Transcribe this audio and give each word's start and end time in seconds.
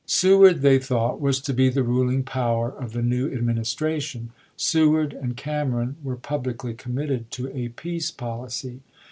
Seward, 0.07 0.61
they 0.63 0.79
thought, 0.79 1.21
was 1.21 1.39
to 1.41 1.53
be 1.53 1.69
the 1.69 1.83
ruling 1.83 2.23
power 2.23 2.71
of 2.71 2.93
the 2.93 3.03
new 3.03 3.31
Administration. 3.31 4.31
Seward 4.57 5.13
and 5.13 5.37
Cameron 5.37 5.95
were 6.03 6.15
publicly 6.15 6.73
committed 6.73 7.29
to 7.29 7.55
a 7.55 7.69
peace 7.69 8.09
policy. 8.09 8.81